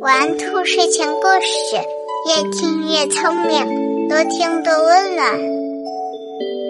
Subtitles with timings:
[0.00, 1.76] 玩兔睡前故事，
[2.28, 5.26] 越听越聪明，多听多温暖。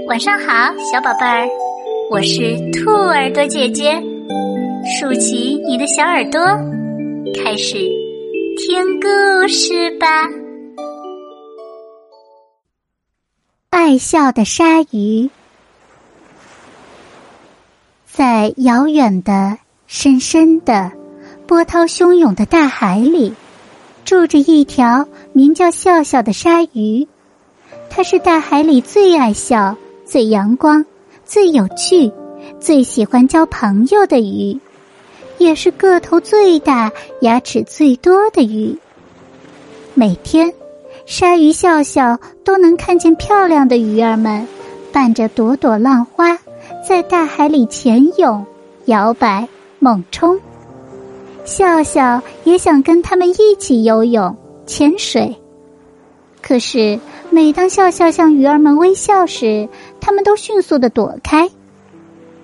[0.06, 1.48] 晚上好，小宝贝儿，
[2.12, 4.00] 我是兔耳朵姐姐，
[5.00, 6.40] 竖起你的小耳朵，
[7.42, 7.78] 开始
[8.58, 10.06] 听故事吧。
[13.70, 15.28] 爱笑的鲨鱼，
[18.06, 19.58] 在遥远的、
[19.88, 20.92] 深深的。
[21.46, 23.34] 波涛汹涌的大海里，
[24.04, 27.06] 住着一条名叫笑笑的鲨鱼。
[27.90, 29.76] 它是大海里最爱笑、
[30.06, 30.84] 最阳光、
[31.24, 32.10] 最有趣、
[32.58, 34.58] 最喜欢交朋友的鱼，
[35.36, 38.78] 也是个头最大、牙齿最多的鱼。
[39.92, 40.52] 每天，
[41.04, 44.48] 鲨鱼笑笑都能看见漂亮的鱼儿们，
[44.92, 46.38] 伴着朵朵浪花，
[46.88, 48.46] 在大海里潜泳、
[48.86, 49.46] 摇摆、
[49.78, 50.40] 猛冲。
[51.44, 54.34] 笑笑也想跟他们一起游泳、
[54.66, 55.36] 潜水，
[56.42, 56.98] 可是
[57.30, 59.68] 每当笑笑向鱼儿们微笑时，
[60.00, 61.50] 他们都迅速的躲开。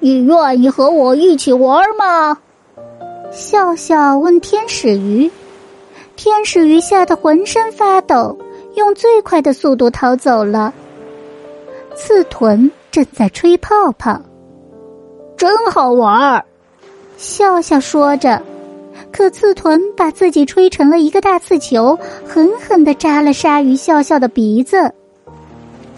[0.00, 2.38] 你愿意和我一起玩吗？
[3.30, 5.30] 笑笑问天使鱼。
[6.16, 8.38] 天使鱼吓得浑身发抖，
[8.74, 10.74] 用最快的速度逃走了。
[11.94, 14.20] 刺豚正在吹泡泡，
[15.36, 16.44] 真好玩儿。
[17.16, 18.42] 笑笑说着。
[19.12, 24.92] 可刺豚把自己吹成了一个大刺球，狠狠的扎了鲨鱼笑笑的鼻子。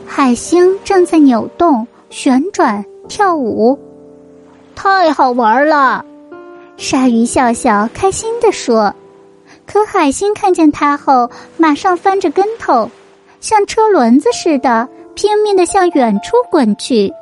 [0.06, 3.78] 海星正在扭动、旋转、跳舞，
[4.74, 6.04] 太好玩了！
[6.76, 8.94] 鲨鱼笑笑开心的说。
[9.64, 12.90] 可海星看见它后，马上翻着跟头，
[13.40, 17.12] 像车轮子似的，拼命的向远处滚去。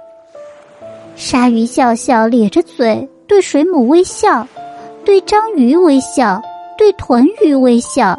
[1.16, 4.46] 鲨鱼笑笑咧着嘴对水母微笑。
[5.10, 6.40] 对章鱼微笑，
[6.78, 8.16] 对豚鱼微笑，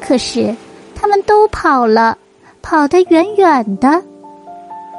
[0.00, 0.52] 可是
[0.92, 2.18] 他们都跑了，
[2.62, 4.02] 跑得远远的。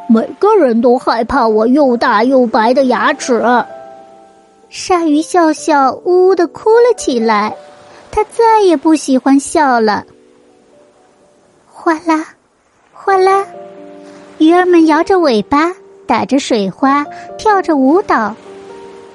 [0.08, 3.44] 每个人都害怕我又大又白的牙齿。
[4.70, 7.54] 鲨鱼笑笑呜呜的哭了起来，
[8.10, 10.06] 他再也不喜欢笑了。
[11.70, 12.26] 哗啦，
[12.94, 13.46] 哗啦，
[14.38, 15.74] 鱼儿们摇着尾巴，
[16.08, 17.06] 打着水花，
[17.38, 18.34] 跳着舞蹈。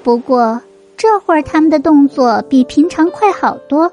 [0.03, 0.61] 不过。
[0.97, 3.91] 这会儿他们的动作比平常快好多，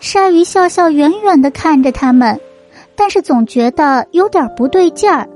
[0.00, 2.40] 鲨鱼笑笑远远的看着他们，
[2.96, 5.28] 但是总觉得有点不对劲儿。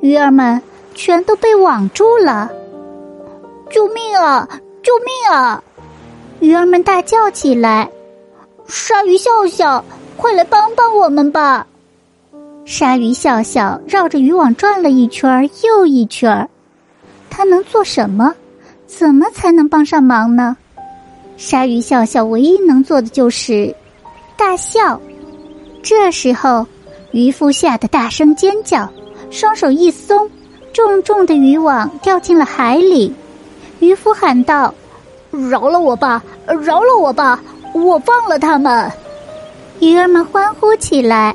[0.00, 0.60] 鱼儿们
[0.94, 2.50] 全都被网住了，
[3.70, 4.48] 救命啊！
[4.82, 5.62] 救命啊！
[6.40, 7.88] 鱼儿们大叫起来
[8.66, 9.84] ：“鲨鱼笑笑，
[10.16, 11.66] 快来帮帮我们吧！”
[12.64, 16.48] 鲨鱼笑笑绕着渔网转了一圈又一圈，
[17.28, 18.34] 他能做什么？
[18.98, 20.54] 怎么才能帮上忙呢？
[21.38, 23.74] 鲨鱼笑笑唯一能做的就是
[24.36, 25.00] 大笑。
[25.82, 26.66] 这时候，
[27.10, 28.88] 渔夫吓得大声尖叫，
[29.30, 30.30] 双手一松，
[30.74, 33.12] 重重的渔网掉进了海里。
[33.80, 34.72] 渔夫喊道
[35.50, 37.42] ：“饶了我吧，饶了我吧，
[37.72, 38.92] 我放了他们！”
[39.80, 41.34] 鱼儿们欢呼起来：“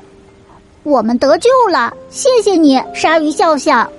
[0.84, 1.92] 我们得救了！
[2.10, 3.90] 谢谢你，鲨鱼笑笑。”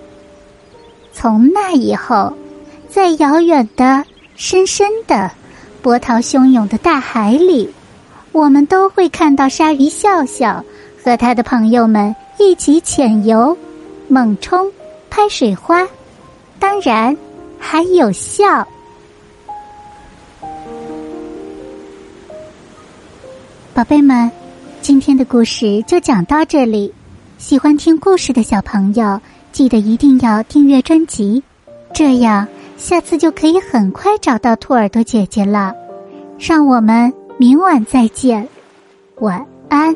[1.12, 2.32] 从那以后。
[2.88, 4.04] 在遥远的、
[4.34, 5.30] 深深的、
[5.82, 7.68] 波涛汹涌的大海里，
[8.32, 10.64] 我们都会看到鲨鱼笑笑
[11.04, 13.56] 和他的朋友们一起潜游、
[14.08, 14.70] 猛冲、
[15.10, 15.86] 拍水花，
[16.58, 17.16] 当然
[17.58, 18.66] 还有笑。
[23.74, 24.30] 宝贝们，
[24.80, 26.92] 今天的故事就讲到这里。
[27.36, 29.20] 喜欢听故事的小朋友，
[29.52, 31.40] 记得一定要订阅专辑，
[31.94, 32.48] 这样。
[32.78, 35.74] 下次就可以很快找到兔耳朵姐姐了，
[36.38, 38.48] 让我们明晚再见，
[39.16, 39.94] 晚安。